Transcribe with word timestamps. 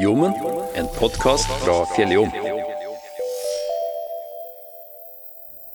Jommen, 0.00 0.32
en 0.74 0.86
podkast 0.98 1.50
fra 1.60 1.74
Fjelljom. 1.92 2.30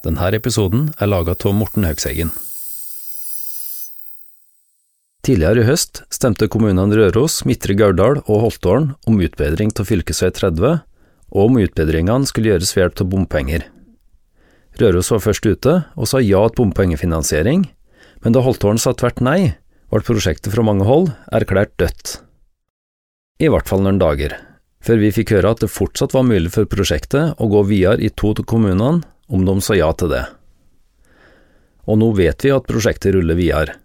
Denne 0.02 0.30
episoden 0.34 0.88
er 0.98 1.12
laga 1.12 1.36
av 1.38 1.54
Morten 1.54 1.86
Haugseggen. 1.86 2.32
Tidligere 5.22 5.62
i 5.62 5.68
høst 5.70 6.02
stemte 6.10 6.50
kommunene 6.50 6.98
Røros, 6.98 7.44
Midtre 7.46 7.78
Gauldal 7.78 8.24
og 8.24 8.42
Holtålen 8.48 8.96
om 9.06 9.22
utbedring 9.22 9.76
av 9.78 9.86
fv. 9.86 10.02
30, 10.10 10.82
og 11.30 11.46
om 11.46 11.62
utbedringene 11.62 12.26
skulle 12.26 12.56
gjøres 12.56 12.74
ved 12.74 12.88
hjelp 12.88 13.06
av 13.06 13.12
bompenger. 13.14 13.70
Røros 14.82 15.14
var 15.14 15.22
først 15.30 15.46
ute 15.46 15.80
og 15.94 16.10
sa 16.10 16.24
ja 16.26 16.42
til 16.50 16.64
bompengefinansiering, 16.64 17.70
men 18.26 18.34
da 18.34 18.42
Holtålen 18.42 18.82
sa 18.82 18.98
tvert 18.98 19.22
nei, 19.22 19.54
ble 19.94 20.02
prosjektet 20.02 20.50
fra 20.50 20.66
mange 20.66 20.90
hold 20.90 21.14
erklært 21.30 21.78
dødt. 21.78 22.25
I 23.36 23.50
hvert 23.52 23.68
fall 23.68 23.82
noen 23.84 23.98
dager, 24.00 24.32
før 24.80 25.02
vi 25.02 25.12
fikk 25.12 25.34
høre 25.36 25.50
at 25.52 25.60
det 25.60 25.68
fortsatt 25.68 26.14
var 26.16 26.24
mulig 26.24 26.54
for 26.54 26.70
prosjektet 26.72 27.36
å 27.36 27.48
gå 27.52 27.66
videre 27.68 28.00
i 28.00 28.08
to 28.08 28.30
av 28.32 28.46
kommunene 28.48 29.04
om 29.28 29.42
de 29.44 29.56
sa 29.60 29.76
ja 29.76 29.90
til 29.92 30.14
det. 30.14 30.22
Og 31.84 32.00
nå 32.00 32.14
vet 32.16 32.46
vi 32.46 32.54
at 32.56 32.70
prosjektet 32.70 33.12
ruller 33.12 33.36
videre. 33.36 33.76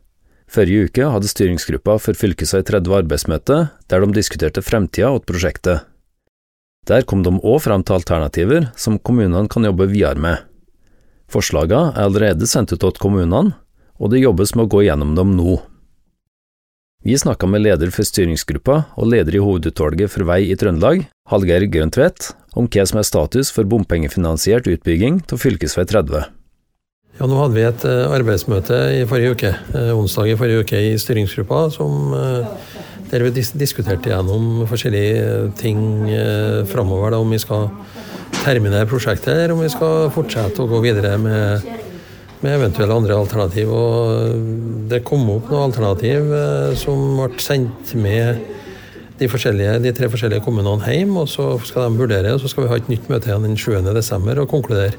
Forrige 0.51 0.87
uke 0.87 1.09
hadde 1.15 1.31
styringsgruppa 1.31 1.97
for 2.03 2.19
fylkesvei 2.19 2.63
30 2.67 2.95
arbeidsmøte 3.01 3.59
der 3.91 4.07
de 4.07 4.15
diskuterte 4.15 4.63
fremtida 4.63 5.11
til 5.17 5.27
prosjektet. 5.27 5.83
Der 6.87 7.03
kom 7.03 7.27
de 7.27 7.35
òg 7.43 7.59
frem 7.67 7.83
til 7.83 7.99
alternativer 7.99 8.71
som 8.79 8.99
kommunene 9.03 9.51
kan 9.51 9.67
jobbe 9.67 9.91
videre 9.91 10.23
med. 10.23 10.47
Forslagene 11.31 11.91
er 11.97 12.07
allerede 12.07 12.47
sendt 12.51 12.71
ut 12.75 12.83
til 12.87 13.03
kommunene, 13.03 13.57
og 13.99 14.15
det 14.15 14.23
jobbes 14.23 14.55
med 14.55 14.69
å 14.69 14.73
gå 14.79 14.87
gjennom 14.87 15.19
dem 15.19 15.35
nå. 15.35 15.59
Vi 17.03 17.15
snakka 17.19 17.47
med 17.49 17.63
leder 17.65 17.89
for 17.89 18.05
styringsgruppa 18.05 18.75
og 19.01 19.07
leder 19.09 19.39
i 19.39 19.41
hovedutvalget 19.41 20.13
for 20.13 20.27
vei 20.29 20.43
i 20.53 20.57
Trøndelag, 20.61 21.07
Hallgeir 21.33 21.65
Grøntvedt, 21.73 22.35
om 22.53 22.69
hva 22.69 22.85
som 22.85 23.01
er 23.01 23.07
status 23.09 23.49
for 23.57 23.65
bompengefinansiert 23.65 24.69
utbygging 24.69 25.23
av 25.33 25.41
fv. 25.41 25.57
30. 25.65 26.29
Ja, 27.17 27.25
nå 27.25 27.41
hadde 27.41 27.57
vi 27.57 27.65
et 27.65 27.87
eh, 27.89 28.05
arbeidsmøte 28.05 28.83
i 28.99 29.01
forrige 29.09 29.33
uke, 29.33 29.55
eh, 29.73 29.91
onsdag 29.97 30.29
i 30.29 30.37
forrige 30.43 30.67
uke 30.67 30.85
i 30.91 30.95
styringsgruppa, 31.01 31.63
som, 31.73 32.13
eh, 32.21 32.77
der 33.15 33.25
vi 33.25 33.47
diskuterte 33.49 34.13
gjennom 34.13 34.67
forskjellige 34.69 35.55
ting 35.57 35.81
framover. 36.69 37.17
Om 37.17 37.33
vi 37.33 37.41
skal 37.41 37.71
terminere 38.45 38.89
prosjektet, 38.89 39.33
eller 39.33 39.57
om 39.57 39.65
vi 39.65 39.73
skal 39.73 40.13
fortsette 40.13 40.61
å 40.61 40.69
gå 40.69 40.85
videre 40.85 41.17
med 41.19 41.65
med 42.41 42.57
eventuelle 42.57 42.97
andre 42.97 43.19
alternativ. 43.19 43.73
Og 43.73 44.89
det 44.91 45.03
kom 45.07 45.27
opp 45.33 45.51
noen 45.51 45.69
alternativ 45.69 46.33
eh, 46.37 46.73
som 46.81 47.21
ble 47.21 47.43
sendt 47.43 47.95
med 48.01 48.41
de, 49.21 49.29
de, 49.29 49.93
tre 49.93 50.09
forskjellige 50.09 50.45
kommunene 50.47 50.95
hjem, 50.95 51.13
og 51.21 51.29
så 51.29 51.53
skal 51.69 51.89
de 51.89 52.01
vurdere, 52.01 52.33
og 52.35 52.41
så 52.41 52.49
skal 52.49 52.65
vi 52.65 52.71
ha 52.73 52.79
et 52.81 52.89
nytt 52.89 53.11
møte 53.13 53.29
igjen 53.29 53.45
den 53.45 53.59
7.12. 53.61 54.41
og 54.41 54.49
konkludere 54.49 54.97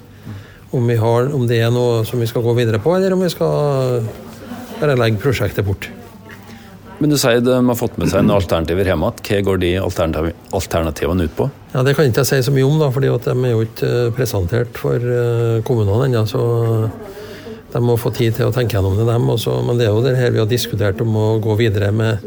om, 0.72 0.86
har, 0.88 1.32
om, 1.36 1.48
det 1.50 1.58
er 1.60 1.72
noe 1.74 2.06
som 2.08 2.22
vi 2.22 2.30
skal 2.30 2.46
gå 2.46 2.54
videre 2.56 2.80
på, 2.80 2.94
eller 2.96 3.16
om 3.16 3.24
vi 3.26 3.32
skal 3.34 4.06
bare 4.80 4.96
legge 5.00 5.20
prosjektet 5.20 5.68
bort. 5.68 5.90
Men 7.02 7.10
du 7.10 7.18
sier 7.18 7.42
de 7.42 7.56
har 7.58 7.78
fått 7.78 7.98
med 7.98 8.12
seg 8.12 8.22
noen 8.22 8.38
alternativer 8.38 8.86
hjemme. 8.86 9.10
Hva 9.26 9.40
går 9.48 9.62
de 9.64 9.72
alternativene 9.82 11.26
ut 11.26 11.34
på? 11.34 11.48
Ja, 11.74 11.82
Det 11.82 11.96
kan 11.98 12.06
jeg 12.06 12.14
ikke 12.14 12.28
si 12.30 12.40
så 12.46 12.54
mye 12.54 12.68
om, 12.68 12.78
da, 12.78 12.92
fordi 12.94 13.10
de 13.26 13.34
er 13.34 13.56
jo 13.56 13.66
ikke 13.66 13.90
eh, 13.90 14.12
presentert 14.14 14.78
for 14.78 15.02
eh, 15.02 15.64
kommunene 15.66 16.06
ennå. 16.08 16.24
så 16.30 16.44
de 17.72 17.82
må 17.84 17.96
få 18.00 18.12
tid 18.16 18.36
til 18.36 18.50
å 18.50 18.54
tenke 18.56 18.76
gjennom 18.76 18.98
det, 19.00 19.08
dem 19.08 19.30
også. 19.32 19.62
Men 19.66 19.80
det 19.80 19.88
er 19.88 19.94
jo 19.94 20.04
det 20.04 20.18
her 20.20 20.34
vi 20.34 20.42
har 20.42 20.50
diskutert 20.50 21.02
om 21.04 21.16
å 21.16 21.28
gå 21.44 21.56
videre 21.60 21.92
med 21.96 22.24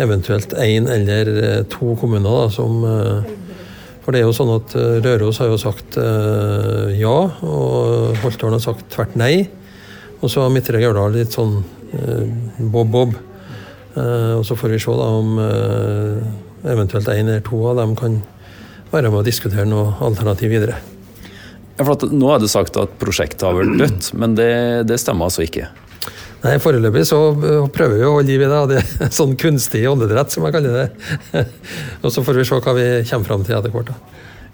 eventuelt 0.00 0.52
én 0.60 0.88
eller 0.90 1.30
eh, 1.32 1.62
to 1.72 1.94
kommuner. 2.00 2.28
Da, 2.28 2.50
som, 2.52 2.84
eh, 2.84 3.96
for 4.04 4.12
det 4.12 4.22
er 4.22 4.28
jo 4.28 4.36
sånn 4.36 4.52
at 4.56 4.76
eh, 4.76 5.00
Røros 5.04 5.40
har 5.42 5.52
jo 5.52 5.60
sagt 5.60 5.96
ja, 5.96 7.16
og 7.46 8.20
Holtålen 8.22 8.58
har 8.58 8.64
sagt 8.64 8.88
tvert 8.92 9.16
nei. 9.20 9.48
Og 10.22 10.30
så 10.30 10.44
har 10.44 10.52
Midtre 10.54 10.80
Gauldal 10.82 11.16
litt 11.16 11.34
sånn 11.34 11.62
bob-bob. 12.72 13.16
Og 13.98 14.44
så 14.46 14.56
får 14.56 14.72
vi 14.72 14.78
se 14.80 14.94
da 14.96 15.08
om 15.18 15.34
eventuelt 16.62 17.10
én 17.12 17.26
eller 17.26 17.42
to 17.44 17.58
av 17.68 17.82
dem 17.82 17.96
kan 17.98 18.20
være 18.92 19.10
med 19.10 19.20
å 19.20 19.26
diskutere 19.26 19.66
noe 19.68 19.96
alternativ 20.04 20.54
videre. 20.54 20.78
For 21.78 22.08
Nå 22.12 22.28
er 22.34 22.42
det 22.42 22.50
sagt 22.52 22.76
at 22.80 22.98
prosjektet 23.00 23.46
har 23.46 23.56
vært 23.56 23.78
dødt, 23.80 24.10
men 24.20 24.36
det, 24.38 24.50
det 24.90 24.98
stemmer 25.00 25.30
altså 25.30 25.46
ikke? 25.46 25.70
Nei, 26.42 26.56
Foreløpig 26.58 27.04
så 27.06 27.18
prøver 27.70 28.00
vi 28.00 28.06
å 28.06 28.14
holde 28.16 28.26
liv 28.28 28.42
i 28.42 28.48
det. 28.50 28.58
og 28.58 28.72
Det 28.72 28.80
er 28.82 29.12
sånn 29.20 29.36
kunstig 29.38 29.84
åndedrett, 29.88 30.34
som 30.34 30.46
jeg 30.46 30.56
kaller 30.56 30.80
det. 30.80 31.44
og 32.02 32.10
Så 32.10 32.24
får 32.26 32.40
vi 32.40 32.46
se 32.48 32.58
hva 32.58 32.74
vi 32.78 32.88
kommer 33.08 33.30
fram 33.30 33.46
til 33.46 33.58
etter 33.58 33.74
hvert. 33.74 33.92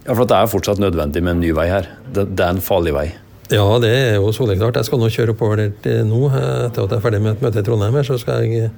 Ja, 0.05 0.13
for 0.15 0.29
Det 0.29 0.37
er 0.37 0.53
fortsatt 0.53 0.83
nødvendig 0.83 1.25
med 1.25 1.37
en 1.37 1.43
ny 1.45 1.55
vei 1.57 1.67
her. 1.73 1.89
Det, 2.13 2.29
det 2.37 2.45
er 2.45 2.57
en 2.57 2.65
farlig 2.65 2.95
vei. 2.97 3.09
Ja, 3.49 3.65
det 3.81 3.91
er 3.97 4.19
jo 4.19 4.29
soleklart. 4.37 4.77
Jeg 4.77 4.89
skal 4.91 5.01
nå 5.01 5.09
kjøre 5.13 5.33
oppover 5.33 5.63
der 5.81 6.05
nå. 6.05 6.27
Etter 6.29 6.85
at 6.85 6.93
jeg 6.93 6.99
er 6.99 7.05
ferdig 7.05 7.23
med 7.25 7.39
et 7.39 7.45
møte 7.47 7.63
i 7.63 7.65
Trondheim, 7.65 7.97
her, 7.97 8.05
så 8.05 8.19
skal 8.21 8.45
jeg 8.45 8.69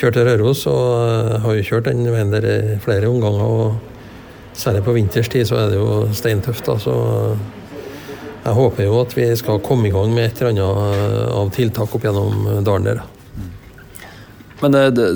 kjøre 0.00 0.16
til 0.16 0.28
Røros. 0.30 0.64
Og 0.72 0.84
jeg 1.04 1.42
har 1.44 1.58
jo 1.58 1.66
kjørt 1.68 1.90
den 1.90 2.08
veien 2.08 2.32
der 2.32 2.48
flere 2.80 3.12
omganger. 3.12 3.44
og 3.44 3.89
Særlig 4.60 4.82
på 4.84 4.92
vinterstid 4.92 5.48
så 5.48 5.56
er 5.56 5.72
det 5.72 5.80
jo 5.80 6.02
steintøft. 6.12 6.66
da, 6.68 6.76
så 6.80 6.94
jeg 8.40 8.54
håper 8.56 8.86
jo 8.86 8.94
at 9.02 9.12
vi 9.16 9.36
skal 9.36 9.60
komme 9.64 9.88
i 9.88 9.90
gang 9.92 10.14
med 10.14 10.24
et 10.26 10.40
eller 10.40 10.50
annet 10.50 10.76
eh, 10.96 11.36
av 11.36 11.50
tiltak 11.54 11.94
opp 11.96 12.04
gjennom 12.04 12.46
eh, 12.46 12.62
dalen 12.64 12.84
der. 12.88 13.00
Men 14.60 14.70
det, 14.74 14.90
det, 14.96 15.06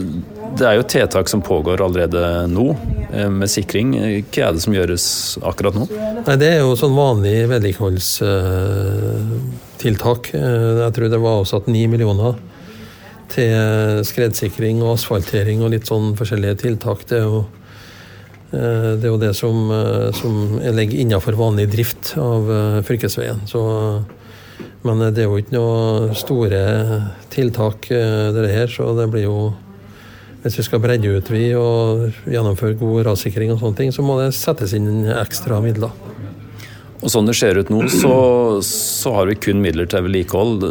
det, 0.56 0.65
er 0.65 0.75
jo 0.78 0.84
tiltak 0.88 1.28
som 1.28 1.43
pågår 1.44 1.83
allerede 1.84 2.47
nå, 2.53 2.77
eh, 3.10 3.31
med 3.33 3.50
sikring. 3.53 3.88
Hva 4.28 4.43
er 4.49 4.53
det 4.56 4.62
som 4.65 4.75
gjøres 4.77 5.04
akkurat 5.44 5.75
nå? 5.77 5.84
Nei, 6.21 6.37
Det 6.41 6.49
er 6.53 6.59
jo 6.62 6.81
sånn 6.81 6.97
vanlig 6.97 7.37
vedlikeholdstiltak. 7.53 10.22
Jeg 10.37 10.91
tror 10.97 11.09
det 11.12 11.25
var 11.25 11.34
avsatt 11.43 11.65
ni 11.72 11.83
millioner 11.88 12.33
til 13.33 13.53
skredsikring 14.04 14.77
og 14.84 14.91
asfaltering 14.99 15.59
og 15.65 15.71
litt 15.72 15.87
sånn 15.88 16.06
forskjellige 16.16 16.56
tiltak. 16.65 16.99
Det 17.09 17.16
er 17.21 17.25
jo 17.25 17.38
Eh, 17.44 17.64
det 18.54 19.09
er 19.09 19.12
jo 19.12 19.20
det 19.20 19.32
som, 19.37 19.70
eh, 19.70 20.10
som 20.16 20.59
ligger 20.60 21.00
innenfor 21.03 21.37
vanlig 21.38 21.69
drift 21.72 22.15
av 22.20 22.50
eh, 22.50 22.78
fylkesveien. 22.87 23.44
Så, 23.50 23.60
men 24.87 25.03
det 25.15 25.25
er 25.25 25.28
jo 25.28 25.41
ikke 25.41 25.56
noe 25.56 26.16
store 26.19 26.62
tiltak, 27.34 27.88
det 27.91 28.48
her, 28.53 28.70
så 28.70 28.92
det 28.98 29.10
blir 29.12 29.28
jo 29.28 29.38
Hvis 30.44 30.59
vi 30.59 30.62
skal 30.66 30.81
bredde 30.84 31.09
ut 31.09 31.28
vi 31.32 31.54
og 31.56 32.10
gjennomføre 32.28 32.76
god 32.76 33.06
rassikring, 33.06 33.48
og 33.54 33.62
sånne 33.62 33.78
ting, 33.78 33.92
så 33.97 34.03
må 34.04 34.19
det 34.19 34.34
settes 34.37 34.75
inn 34.76 35.06
ekstra 35.09 35.56
midler. 35.65 35.94
Og 37.00 37.09
Sånn 37.09 37.25
det 37.25 37.34
ser 37.38 37.56
ut 37.56 37.71
nå, 37.72 37.82
så, 37.88 38.12
så 38.65 39.15
har 39.16 39.31
vi 39.31 39.38
kun 39.41 39.62
midler 39.65 39.88
til 39.88 40.04
vedlikehold. 40.04 40.66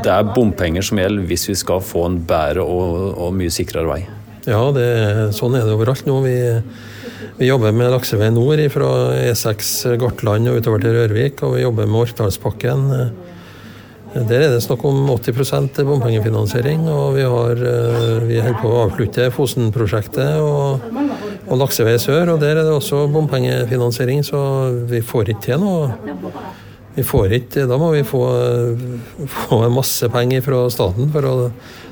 Det 0.00 0.14
er 0.14 0.32
bompenger 0.32 0.84
som 0.84 1.00
gjelder 1.00 1.28
hvis 1.28 1.44
vi 1.48 1.58
skal 1.60 1.84
få 1.84 2.06
en 2.08 2.18
bedre 2.28 2.64
og, 2.64 2.96
og 3.20 3.36
mye 3.36 3.52
sikrere 3.52 3.88
vei. 3.88 4.00
Ja, 4.48 4.62
det, 4.72 4.88
sånn 5.36 5.56
er 5.58 5.68
det 5.68 5.76
overalt 5.76 6.08
nå. 6.08 6.22
Vi 6.24 6.36
vi 7.38 7.48
jobber 7.48 7.72
med 7.74 7.90
Laksevei 7.92 8.28
nord 8.34 8.60
fra 8.74 8.90
E6 9.30 9.96
Gartland 9.98 10.50
og 10.50 10.60
utover 10.60 10.82
til 10.82 10.94
Rørvik, 10.94 11.42
og 11.46 11.56
vi 11.56 11.64
jobber 11.64 11.88
med 11.88 12.04
Orkdalspakken. 12.04 12.84
Der 14.14 14.40
er 14.40 14.52
det 14.54 14.62
snakk 14.64 14.84
om 14.88 15.02
80% 15.12 15.82
bompengefinansiering, 15.84 16.86
og 16.88 17.18
vi, 17.18 17.24
har, 17.28 17.60
eh, 17.60 18.22
vi 18.24 18.38
holder 18.40 18.60
på 18.62 18.70
å 18.70 18.84
avslutte 18.86 19.28
Fosen-prosjektet 19.34 20.38
og, 20.40 20.86
og 21.46 21.60
Laksevei 21.60 21.98
sør, 22.00 22.32
og 22.32 22.40
der 22.40 22.56
er 22.56 22.64
det 22.64 22.72
også 22.72 23.04
bompengefinansiering, 23.12 24.24
så 24.26 24.40
vi 24.88 25.02
får 25.04 25.34
ikke 25.34 25.44
til 25.50 25.60
noe. 25.62 25.90
Vi 26.96 27.04
får 27.06 27.34
ikke, 27.36 27.66
Da 27.68 27.76
må 27.78 27.92
vi 27.92 28.02
få, 28.02 28.24
få 29.28 29.60
masse 29.70 30.08
penger 30.10 30.42
fra 30.42 30.64
staten 30.72 31.12
for 31.14 31.28
å 31.28 31.36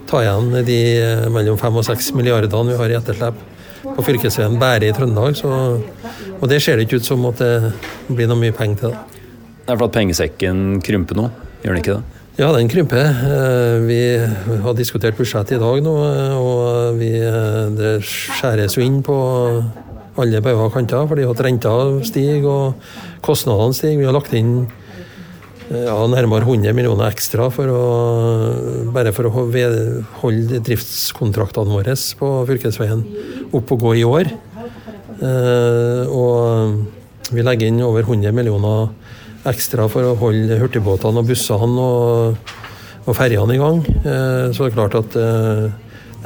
ta 0.09 0.23
igjen 0.25 0.65
de 0.67 0.81
mellom 1.35 1.61
5 1.61 1.79
og 1.83 1.87
6 1.87 2.15
milliardene 2.17 2.73
vi 2.73 2.81
har 2.81 2.91
i 2.95 2.99
etterslep 2.99 3.45
på 3.95 4.05
fylkesveien 4.07 4.59
bare 4.61 4.89
i 4.89 4.95
Trøndelag. 4.97 5.37
Så, 5.39 5.51
og 6.41 6.49
det 6.51 6.61
ser 6.63 6.77
det 6.77 6.87
ikke 6.87 7.01
ut 7.01 7.09
som 7.09 7.25
at 7.31 7.41
det 7.43 7.53
blir 8.09 8.31
noe 8.31 8.41
mye 8.41 8.57
penger 8.57 8.83
til. 8.83 8.95
det. 8.97 9.23
Det 9.67 9.75
er 9.75 9.81
for 9.81 9.89
at 9.89 9.97
pengesekken 9.97 10.59
krymper 10.87 11.19
nå, 11.19 11.31
gjør 11.65 11.75
den 11.75 11.83
ikke 11.83 11.97
det? 11.97 12.17
Ja, 12.37 12.51
den 12.53 12.69
krymper. 12.69 13.01
Eh, 13.01 13.77
vi 13.89 14.01
har 14.63 14.75
diskutert 14.77 15.17
budsjettet 15.17 15.57
i 15.57 15.61
dag 15.63 15.81
nå, 15.83 15.95
og 16.37 16.99
vi, 17.01 17.09
eh, 17.17 17.63
det 17.73 17.95
skjæres 18.05 18.77
jo 18.77 18.85
inn 18.85 19.01
på 19.03 19.17
alle 20.21 20.43
bauger 20.45 20.69
og 20.69 20.75
kanter, 20.75 21.07
fordi 21.09 21.25
at 21.25 21.41
renta 21.45 21.73
stiger 22.05 22.47
og 22.51 22.75
kostnadene 23.25 23.75
stiger. 23.75 23.99
Vi 23.99 24.09
har 24.09 24.17
lagt 24.17 24.37
inn 24.37 24.69
ja, 25.67 25.97
nærmere 26.07 26.47
100 26.47 26.75
millioner 26.77 27.11
ekstra 27.11 27.49
for 27.51 27.71
å, 27.73 27.85
bare 28.95 29.13
for 29.17 29.27
å 29.27 29.33
holde 30.23 30.61
driftskontraktene 30.67 31.75
våre 31.75 31.97
på 32.19 32.29
fylkesveien 32.51 33.03
opp 33.57 33.73
og 33.75 33.83
gå 33.83 33.95
i 33.99 34.05
år. 34.07 34.31
Eh, 35.17 36.13
og 36.13 37.33
vi 37.35 37.43
legger 37.43 37.73
inn 37.73 37.83
over 37.83 38.07
100 38.07 38.35
millioner 38.37 38.93
ekstra 39.47 39.89
for 39.91 40.07
å 40.07 40.17
holde 40.21 40.61
hurtigbåtene 40.61 41.23
og 41.23 41.31
bussene 41.31 41.89
og, 41.91 42.55
og 43.07 43.19
ferjene 43.19 43.57
i 43.57 43.61
gang. 43.63 43.83
Eh, 43.83 44.47
så 44.55 44.67
det 44.67 44.71
er 44.71 44.79
klart 44.79 44.99
at 45.03 45.19
eh, 45.19 45.69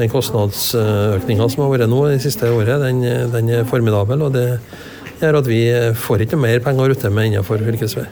den 0.00 0.12
kostnadsøkninga 0.12 1.48
som 1.48 1.64
har 1.64 1.74
vært 1.74 1.90
nå 1.92 2.06
det 2.10 2.20
siste 2.24 2.52
året, 2.52 2.80
den, 2.84 3.04
den 3.32 3.54
er 3.56 3.68
formidabel. 3.68 4.28
og 4.28 4.36
det 4.36 4.48
gjør 5.20 5.40
at 5.42 5.48
vi 5.48 5.62
får 6.00 6.26
ikke 6.26 6.40
mer 6.40 6.60
penger 6.64 6.84
å 6.84 6.92
rutte 6.92 7.12
med 7.12 7.30
innenfor 7.32 7.64
fylkesvei. 7.64 8.08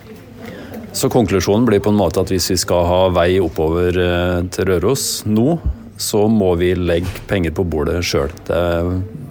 Så 0.99 1.07
konklusjonen 1.09 1.67
blir 1.67 1.79
på 1.79 1.93
en 1.93 1.99
måte 1.99 2.25
at 2.25 2.31
hvis 2.33 2.49
vi 2.51 2.57
skal 2.59 2.87
ha 2.89 3.03
vei 3.15 3.37
oppover 3.39 3.95
eh, 4.03 4.39
til 4.51 4.67
Røros 4.67 5.05
nå, 5.31 5.53
så 5.95 6.25
må 6.27 6.57
vi 6.59 6.73
legge 6.75 7.23
penger 7.31 7.55
på 7.55 7.63
bordet 7.71 8.01
sjøl. 8.07 8.33
Det, 8.49 8.59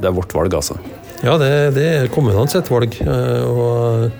det, 0.00 0.08
er 0.08 0.16
vårt 0.16 0.34
valg, 0.34 0.56
altså. 0.58 0.80
Ja, 1.22 1.36
det, 1.38 1.52
det 1.76 1.84
er 1.86 2.10
kommunene 2.10 2.50
sitt 2.50 2.66
valg. 2.72 2.98
Eh, 2.98 3.46
og 3.46 4.10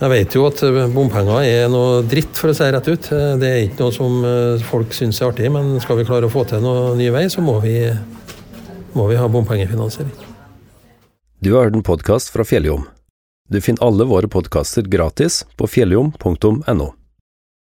jeg 0.00 0.12
vet 0.14 0.38
jo 0.38 0.46
at 0.48 0.64
bompenger 0.96 1.44
er 1.44 1.68
noe 1.72 2.00
dritt, 2.08 2.32
for 2.40 2.54
å 2.54 2.56
si 2.56 2.72
rett 2.72 2.88
ut. 2.88 3.10
Eh, 3.12 3.36
det 3.44 3.52
er 3.52 3.62
ikke 3.66 3.84
noe 3.84 3.96
som 3.98 4.16
folk 4.64 4.96
syns 4.96 5.20
er 5.20 5.28
artig, 5.28 5.52
men 5.52 5.76
skal 5.84 6.00
vi 6.00 6.08
klare 6.08 6.32
å 6.32 6.32
få 6.32 6.48
til 6.48 6.64
noe 6.64 6.96
ny 6.96 7.12
vei, 7.12 7.26
så 7.28 7.44
må 7.44 7.58
vi, 7.66 7.76
må 8.96 9.12
vi 9.12 9.20
ha 9.20 9.28
bompengefinansiering. 9.28 10.32
Du 11.44 11.52
har 11.52 11.68
hørt 11.68 11.76
en 11.76 11.84
podkast 11.84 12.32
fra 12.32 12.48
Fjelljom. 12.48 12.88
Du 13.48 13.60
finner 13.60 13.84
alle 13.84 14.04
våre 14.04 14.28
podkaster 14.28 14.82
gratis 14.82 15.46
på 15.56 15.66
fjelljom.no. 15.66 16.94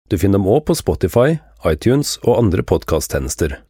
Du 0.10 0.18
finner 0.18 0.40
dem 0.40 0.48
òg 0.48 0.66
på 0.68 0.76
Spotify, 0.76 1.38
iTunes 1.64 2.18
og 2.26 2.36
andre 2.42 2.66
podkasttjenester. 2.68 3.62